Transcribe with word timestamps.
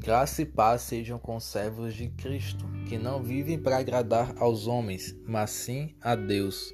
Graça 0.00 0.42
e 0.42 0.46
paz 0.46 0.82
sejam 0.82 1.18
com 1.18 1.40
servos 1.40 1.92
de 1.92 2.08
Cristo, 2.10 2.64
que 2.88 2.96
não 2.96 3.20
vivem 3.20 3.58
para 3.58 3.78
agradar 3.78 4.32
aos 4.38 4.68
homens, 4.68 5.14
mas 5.26 5.50
sim 5.50 5.92
a 6.00 6.14
Deus. 6.14 6.72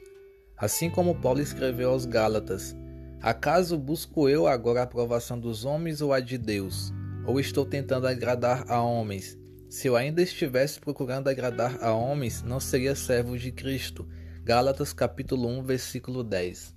Assim 0.59 0.91
como 0.91 1.19
Paulo 1.19 1.41
escreveu 1.41 1.91
aos 1.91 2.05
Gálatas: 2.05 2.77
Acaso 3.23 3.79
busco 3.79 4.29
eu 4.29 4.47
agora 4.47 4.81
a 4.81 4.85
aprovação 4.85 5.41
dos 5.41 5.65
homens 5.65 6.03
ou 6.03 6.13
a 6.13 6.21
de 6.21 6.37
Deus? 6.37 6.93
Ou 7.27 7.41
estou 7.41 7.65
tentando 7.65 8.07
agradar 8.07 8.71
a 8.71 8.83
homens? 8.83 9.39
Se 9.71 9.89
eu 9.89 9.97
ainda 9.97 10.21
estivesse 10.21 10.79
procurando 10.79 11.29
agradar 11.29 11.83
a 11.83 11.93
homens, 11.93 12.43
não 12.43 12.61
seria 12.61 12.95
servo 12.95 13.39
de 13.39 13.51
Cristo. 13.51 14.07
Gálatas 14.45 14.93
capítulo 14.93 15.49
1, 15.49 15.63
versículo 15.63 16.23
10. 16.23 16.74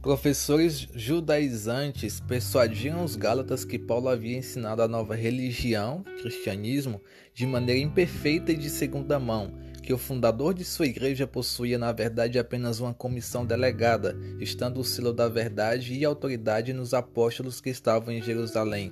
Professores 0.00 0.86
judaizantes 0.94 2.20
persuadiam 2.20 3.02
os 3.02 3.16
gálatas 3.16 3.64
que 3.64 3.76
Paulo 3.76 4.08
havia 4.08 4.38
ensinado 4.38 4.80
a 4.80 4.86
nova 4.86 5.16
religião, 5.16 6.04
cristianismo, 6.22 7.02
de 7.34 7.44
maneira 7.44 7.80
imperfeita 7.80 8.52
e 8.52 8.56
de 8.56 8.70
segunda 8.70 9.18
mão, 9.18 9.52
que 9.82 9.92
o 9.92 9.98
fundador 9.98 10.54
de 10.54 10.64
sua 10.64 10.86
igreja 10.86 11.26
possuía 11.26 11.78
na 11.78 11.90
verdade 11.90 12.38
apenas 12.38 12.78
uma 12.78 12.94
comissão 12.94 13.44
delegada, 13.44 14.16
estando 14.38 14.78
o 14.78 14.84
selo 14.84 15.12
da 15.12 15.28
verdade 15.28 15.92
e 15.94 16.04
autoridade 16.04 16.72
nos 16.72 16.94
apóstolos 16.94 17.60
que 17.60 17.70
estavam 17.70 18.14
em 18.14 18.22
Jerusalém. 18.22 18.90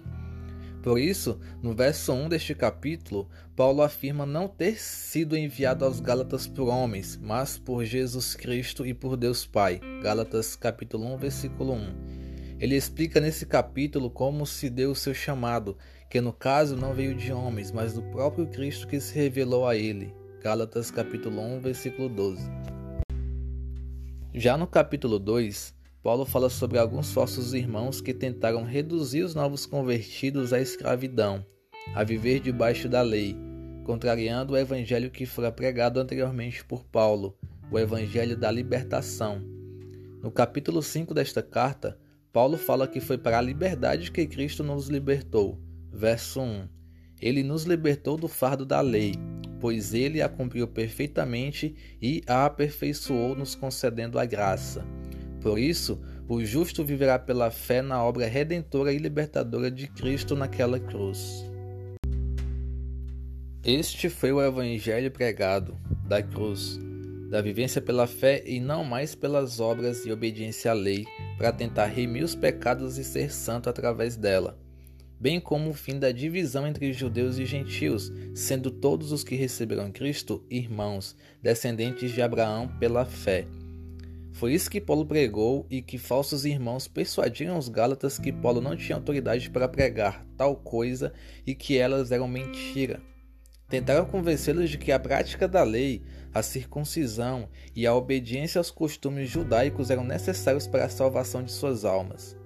Por 0.83 1.01
isso, 1.01 1.41
no 1.63 1.75
verso 1.75 2.13
1 2.13 2.29
deste 2.29 2.55
capítulo, 2.55 3.29
Paulo 3.57 3.83
afirma 3.83 4.25
não 4.25 4.47
ter 4.47 4.79
sido 4.79 5.37
enviado 5.37 5.85
aos 5.85 6.01
Gálatas 6.01 6.47
por 6.47 6.69
homens, 6.69 7.19
mas 7.21 7.59
por 7.59 7.85
Jesus 7.85 8.35
Cristo 8.35 8.87
e 8.87 8.95
por 8.95 9.17
Deus 9.17 9.45
Pai. 9.45 9.81
Gálatas 10.03 10.55
capítulo 10.55 11.15
1, 11.15 11.19
versículo 11.19 11.73
1. 11.73 12.27
Ele 12.59 12.75
explica 12.75 13.21
nesse 13.21 13.45
capítulo 13.45 14.09
como 14.09 14.47
se 14.47 14.71
deu 14.71 14.93
o 14.93 14.97
seu 14.97 15.13
chamado, 15.13 15.77
que 16.09 16.21
no 16.21 16.33
caso 16.33 16.77
não 16.77 16.95
veio 16.95 17.15
de 17.15 17.33
homens, 17.33 17.71
mas 17.71 17.93
do 17.93 18.03
próprio 18.03 18.47
Cristo 18.47 18.87
que 18.87 19.01
se 19.01 19.15
revelou 19.15 19.67
a 19.67 19.77
ele. 19.77 20.15
Gálatas 20.43 20.91
capítulo 20.91 21.41
1, 21.41 21.61
versículo 21.61 22.09
12. 22.09 22.49
Já 24.33 24.57
no 24.57 24.67
capítulo 24.67 25.19
2, 25.19 25.76
Paulo 26.07 26.25
fala 26.25 26.49
sobre 26.49 26.79
alguns 26.79 27.13
falsos 27.13 27.53
irmãos 27.53 28.01
que 28.01 28.15
tentaram 28.15 28.63
reduzir 28.63 29.25
os 29.25 29.35
novos 29.35 29.67
convertidos 29.67 30.53
à 30.53 30.61
escravidão, 30.61 31.45
a 31.97 32.05
viver 32.05 32.39
debaixo 32.39 32.89
da 32.89 33.03
lei, 33.03 33.37
contrariando 33.83 34.53
o 34.53 34.57
evangelho 34.57 35.11
que 35.11 35.27
fora 35.27 35.51
pregado 35.51 35.99
anteriormente 35.99 36.65
por 36.65 36.85
Paulo, 36.85 37.37
o 37.73 37.77
evangelho 37.77 38.37
da 38.37 38.53
libertação. 38.53 39.43
No 40.23 40.31
capítulo 40.31 40.81
5 40.81 41.13
desta 41.13 41.43
carta, 41.43 41.99
Paulo 42.33 42.57
fala 42.57 42.87
que 42.87 43.01
foi 43.01 43.19
para 43.19 43.39
a 43.39 43.43
liberdade 43.43 44.13
que 44.13 44.29
Cristo 44.29 44.63
nos 44.63 44.87
libertou. 44.87 45.59
Verso 45.93 46.41
1: 46.41 46.69
Ele 47.21 47.43
nos 47.43 47.65
libertou 47.65 48.17
do 48.17 48.29
fardo 48.29 48.65
da 48.65 48.81
lei, 48.81 49.15
pois 49.59 49.93
ele 49.93 50.23
a 50.23 50.29
cumpriu 50.29 50.69
perfeitamente 50.69 51.75
e 52.01 52.23
a 52.29 52.47
aperfeiçoou, 52.47 53.35
nos 53.35 53.57
concedendo 53.57 54.21
a 54.21 54.25
graça. 54.25 54.87
Por 55.47 55.61
isso, 55.61 56.01
o 56.29 56.45
justo 56.45 56.85
viverá 56.85 57.21
pela 57.21 57.53
fé 57.53 57.81
na 57.81 58.03
obra 58.03 58.27
redentora 58.27 58.93
e 58.93 58.99
libertadora 58.99 59.71
de 59.71 59.87
Cristo 59.87 60.35
naquela 60.35 60.81
cruz. 60.81 61.45
Este 63.65 64.09
foi 64.09 64.33
o 64.33 64.45
evangelho 64.45 65.09
pregado 65.09 65.79
da 66.05 66.21
cruz, 66.21 66.81
da 67.31 67.41
vivência 67.41 67.81
pela 67.81 68.09
fé 68.09 68.43
e 68.45 68.59
não 68.59 68.83
mais 68.83 69.15
pelas 69.15 69.61
obras 69.61 70.05
e 70.05 70.11
obediência 70.11 70.73
à 70.73 70.75
lei, 70.75 71.07
para 71.39 71.53
tentar 71.53 71.87
remir 71.87 72.25
os 72.25 72.35
pecados 72.35 72.99
e 72.99 73.05
ser 73.05 73.33
santo 73.33 73.71
através 73.71 74.17
dela, 74.17 74.59
bem 75.21 75.39
como 75.39 75.71
o 75.71 75.75
fim 75.75 76.01
da 76.01 76.11
divisão 76.11 76.67
entre 76.67 76.93
judeus 76.93 77.39
e 77.39 77.47
gentios, 77.47 78.13
sendo 78.35 78.69
todos 78.69 79.13
os 79.13 79.23
que 79.23 79.37
receberam 79.37 79.93
Cristo 79.93 80.45
irmãos, 80.51 81.15
descendentes 81.41 82.11
de 82.11 82.21
Abraão 82.21 82.67
pela 82.81 83.05
fé. 83.05 83.47
Foi 84.37 84.53
isso 84.53 84.71
que 84.71 84.83
Paulo 84.83 85.07
pregou 85.07 85.67
e 85.71 85.81
que 85.81 85.97
falsos 85.97 86.45
irmãos 86.45 86.87
persuadiram 86.87 87.57
os 87.57 87.71
Gálatas 87.71 88.19
que 88.19 88.31
Paulo 88.31 88.61
não 88.61 88.77
tinha 88.77 88.95
autoridade 88.95 89.49
para 89.49 89.67
pregar 89.67 90.27
tal 90.37 90.55
coisa 90.55 91.11
e 91.47 91.55
que 91.55 91.79
elas 91.79 92.13
eram 92.13 92.29
mentira. 92.29 93.01
Tentaram 93.67 94.05
convencê-los 94.05 94.69
de 94.69 94.77
que 94.77 94.93
a 94.93 95.01
prática 95.01 95.49
da 95.49 95.63
lei, 95.63 96.03
a 96.35 96.43
circuncisão 96.43 97.49
e 97.75 97.87
a 97.87 97.95
obediência 97.95 98.59
aos 98.59 98.71
costumes 98.71 99.31
judaicos 99.31 99.89
eram 99.91 100.05
necessários 100.05 100.67
para 100.67 100.85
a 100.85 100.91
salvação 100.91 101.43
de 101.43 101.51
suas 101.51 101.87
almas. 101.87 102.37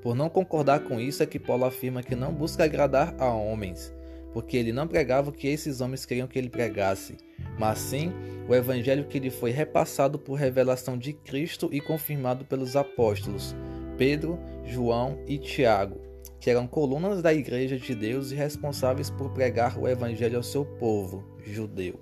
Por 0.00 0.14
não 0.14 0.30
concordar 0.30 0.84
com 0.84 1.00
isso 1.00 1.20
é 1.20 1.26
que 1.26 1.40
Paulo 1.40 1.64
afirma 1.64 2.00
que 2.00 2.14
não 2.14 2.32
busca 2.32 2.62
agradar 2.62 3.12
a 3.18 3.28
homens, 3.28 3.92
porque 4.32 4.56
ele 4.56 4.72
não 4.72 4.86
pregava 4.86 5.30
o 5.30 5.32
que 5.32 5.48
esses 5.48 5.80
homens 5.80 6.04
queriam 6.04 6.26
que 6.26 6.38
ele 6.38 6.50
pregasse, 6.50 7.16
mas 7.58 7.78
sim 7.78 8.12
o 8.48 8.54
evangelho 8.54 9.06
que 9.06 9.18
lhe 9.18 9.30
foi 9.30 9.50
repassado 9.50 10.18
por 10.18 10.34
revelação 10.34 10.96
de 10.96 11.12
Cristo 11.12 11.68
e 11.72 11.80
confirmado 11.80 12.44
pelos 12.44 12.76
apóstolos 12.76 13.54
Pedro, 13.96 14.38
João 14.64 15.18
e 15.26 15.36
Tiago, 15.36 16.00
que 16.40 16.48
eram 16.48 16.66
colunas 16.66 17.20
da 17.20 17.34
igreja 17.34 17.78
de 17.78 17.94
Deus 17.94 18.32
e 18.32 18.34
responsáveis 18.34 19.10
por 19.10 19.30
pregar 19.30 19.78
o 19.78 19.86
evangelho 19.86 20.38
ao 20.38 20.42
seu 20.42 20.64
povo 20.64 21.22
judeu. 21.44 22.00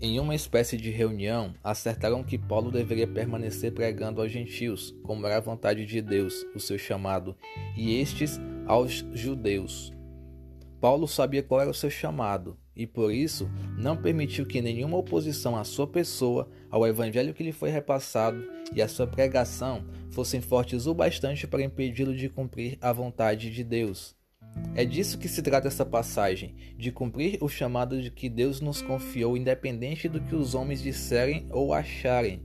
Em 0.00 0.20
uma 0.20 0.34
espécie 0.34 0.76
de 0.76 0.90
reunião, 0.90 1.54
acertaram 1.64 2.22
que 2.22 2.38
Paulo 2.38 2.70
deveria 2.70 3.06
permanecer 3.06 3.72
pregando 3.72 4.20
aos 4.20 4.30
gentios, 4.30 4.94
como 5.02 5.26
era 5.26 5.38
a 5.38 5.40
vontade 5.40 5.84
de 5.84 6.00
Deus, 6.00 6.46
o 6.54 6.60
seu 6.60 6.78
chamado, 6.78 7.34
e 7.76 7.98
estes 8.00 8.38
aos 8.68 9.04
judeus. 9.12 9.92
Paulo 10.80 11.08
sabia 11.08 11.42
qual 11.42 11.60
era 11.60 11.70
o 11.70 11.74
seu 11.74 11.90
chamado 11.90 12.56
e, 12.76 12.86
por 12.86 13.12
isso, 13.12 13.50
não 13.76 13.96
permitiu 13.96 14.46
que 14.46 14.62
nenhuma 14.62 14.96
oposição 14.96 15.56
à 15.56 15.64
sua 15.64 15.88
pessoa, 15.88 16.48
ao 16.70 16.86
evangelho 16.86 17.34
que 17.34 17.42
lhe 17.42 17.50
foi 17.50 17.70
repassado 17.70 18.44
e 18.72 18.80
à 18.80 18.86
sua 18.86 19.06
pregação 19.06 19.84
fossem 20.10 20.40
fortes 20.40 20.86
o 20.86 20.94
bastante 20.94 21.48
para 21.48 21.64
impedi-lo 21.64 22.14
de 22.14 22.28
cumprir 22.28 22.78
a 22.80 22.92
vontade 22.92 23.50
de 23.50 23.64
Deus. 23.64 24.16
É 24.74 24.84
disso 24.84 25.18
que 25.18 25.28
se 25.28 25.42
trata 25.42 25.66
essa 25.66 25.84
passagem, 25.84 26.54
de 26.76 26.92
cumprir 26.92 27.38
o 27.40 27.48
chamado 27.48 28.00
de 28.00 28.10
que 28.10 28.28
Deus 28.28 28.60
nos 28.60 28.80
confiou, 28.80 29.36
independente 29.36 30.08
do 30.08 30.20
que 30.20 30.34
os 30.34 30.54
homens 30.54 30.80
disserem 30.80 31.48
ou 31.50 31.72
acharem. 31.72 32.42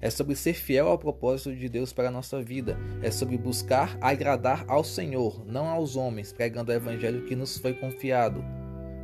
É 0.00 0.10
sobre 0.10 0.34
ser 0.34 0.54
fiel 0.54 0.88
ao 0.88 0.98
propósito 0.98 1.54
de 1.54 1.68
Deus 1.68 1.92
para 1.92 2.08
a 2.08 2.10
nossa 2.10 2.42
vida. 2.42 2.78
É 3.02 3.10
sobre 3.10 3.38
buscar 3.38 3.96
agradar 4.00 4.64
ao 4.68 4.84
Senhor, 4.84 5.44
não 5.46 5.66
aos 5.66 5.96
homens, 5.96 6.32
pregando 6.32 6.70
o 6.70 6.74
evangelho 6.74 7.24
que 7.24 7.34
nos 7.34 7.56
foi 7.58 7.74
confiado. 7.74 8.44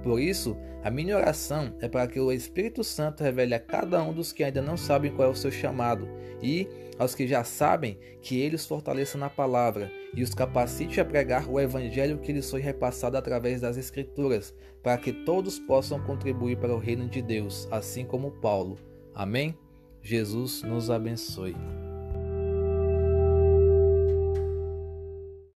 Por 0.03 0.21
isso, 0.21 0.57
a 0.83 0.91
minha 0.91 1.17
oração 1.17 1.75
é 1.81 1.89
para 1.89 2.07
que 2.07 2.19
o 2.19 2.33
Espírito 2.33 2.83
Santo 2.83 3.23
revele 3.23 3.55
a 3.55 3.61
cada 3.61 4.03
um 4.03 4.15
dos 4.15 4.33
que 4.33 4.43
ainda 4.43 4.63
não 4.63 4.77
sabem 4.77 5.13
qual 5.13 5.29
é 5.29 5.31
o 5.31 5.37
seu 5.37 5.51
chamado 5.51 6.09
e, 6.43 6.67
aos 6.99 7.15
que 7.15 7.27
já 7.27 7.45
sabem, 7.45 7.99
que 8.23 8.41
ele 8.41 8.57
os 8.57 8.67
fortaleça 8.67 9.19
na 9.19 9.29
palavra 9.29 9.91
e 10.15 10.23
os 10.23 10.35
capacite 10.35 11.01
a 11.01 11.05
pregar 11.05 11.49
o 11.49 11.61
evangelho 11.61 12.19
que 12.19 12.33
lhes 12.33 12.51
foi 12.51 12.61
repassado 12.61 13.17
através 13.17 13.61
das 13.61 13.77
Escrituras, 13.77 14.55
para 14.83 14.97
que 14.97 15.13
todos 15.13 15.59
possam 15.59 16.01
contribuir 16.01 16.57
para 16.57 16.75
o 16.75 16.79
reino 16.79 17.09
de 17.09 17.21
Deus, 17.21 17.69
assim 17.71 18.05
como 18.05 18.31
Paulo. 18.31 18.79
Amém? 19.15 19.55
Jesus 20.03 20.63
nos 20.63 20.91
abençoe. 20.91 21.55